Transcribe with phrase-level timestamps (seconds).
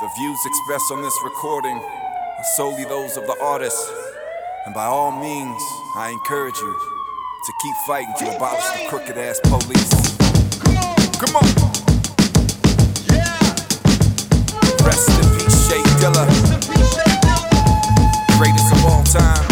[0.00, 3.76] The views expressed on this recording are solely those of the artist.
[4.64, 5.60] And by all means,
[5.94, 10.16] I encourage you to keep fighting to abolish the crooked ass police.
[10.64, 10.96] Come on!
[11.20, 11.72] come on.
[13.12, 13.36] Yeah.
[14.86, 16.24] Rest in peace, J Dilla.
[18.38, 19.49] Greatest of all time.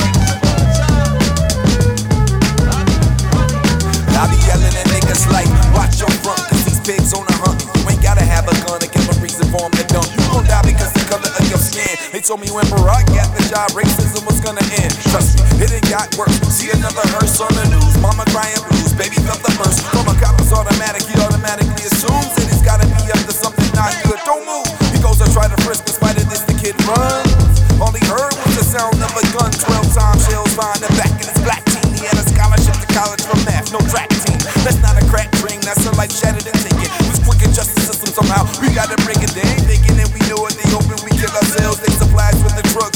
[12.28, 14.92] Told me when Barack got the job, racism was gonna end.
[15.08, 16.36] Trust me, it ain't got worse.
[16.52, 19.80] See another hearse on the news, mama crying blues, baby felt the burst.
[19.96, 23.64] From a cop is automatic, he automatically assumes that he's gotta be up to something
[23.72, 24.20] not good.
[24.28, 24.68] Don't move.
[24.92, 27.32] He goes to try to frisk, in spite of this, the kid runs.
[27.80, 31.08] All he heard was the sound of a gun, 12 times shells flying the back
[31.16, 31.96] of his black team.
[31.96, 34.36] He had a scholarship to college for math, no track team.
[34.68, 36.92] That's not a crack dream, that's a life shattered and taken.
[37.24, 38.48] Quick in justice system somehow?
[38.60, 39.32] We gotta break it.
[39.36, 40.56] They ain't thinking and we know it.
[40.56, 41.67] They hoping we kill ourselves.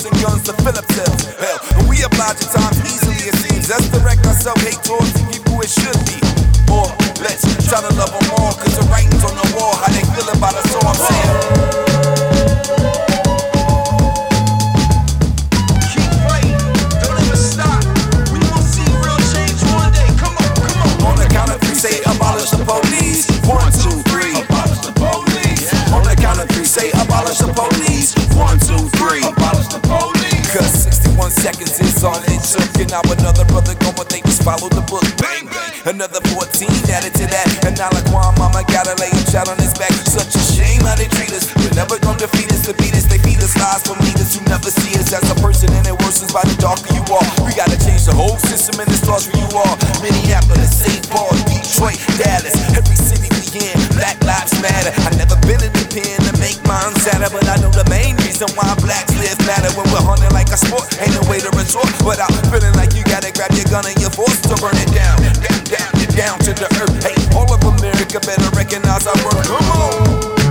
[0.05, 1.25] And guns to up cells.
[1.36, 3.69] Hell, and we oblige at times easily it seems.
[3.69, 6.19] Let's direct ourselves hate towards the people it should be.
[6.72, 6.89] Or
[7.22, 8.22] let's try to love them
[27.41, 28.11] abolish the police.
[28.36, 29.25] One, two, three.
[29.25, 30.52] Abolish the police.
[30.52, 32.69] Cause 61 seconds is all it took.
[32.77, 35.05] And now another brother going, they just followed the book.
[35.16, 35.72] Bang, bang.
[35.88, 37.48] Another 14 added to that.
[37.64, 39.92] And now like one mama gotta lay a child on his back.
[40.05, 41.48] Such a shame how they treat us.
[41.56, 42.69] We're never gonna defeat us.
[42.69, 45.36] To beat us, they feed us lies from leaders who never see us as a
[45.41, 45.72] person.
[45.72, 47.25] And it worsens by the darker you are.
[47.48, 49.75] We gotta change the whole system and it starts where you are.
[50.05, 51.00] Minneapolis, St.
[58.43, 59.71] reason why blacks live matter.
[59.77, 61.53] When we're hunting like a sport, ain't no way to.
[62.05, 64.93] But I'm feeling like you gotta grab your gun and your force to burn it
[64.93, 67.03] down, down, down, down to the earth.
[67.03, 69.47] Hey, all of America better recognize our work.
[69.47, 70.41] Come on.